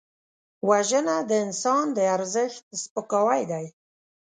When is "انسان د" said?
1.45-1.99